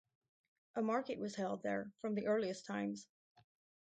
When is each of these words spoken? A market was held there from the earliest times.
A 0.73 0.81
market 0.81 1.19
was 1.19 1.35
held 1.35 1.61
there 1.61 1.91
from 2.01 2.15
the 2.15 2.25
earliest 2.25 2.65
times. 2.65 3.07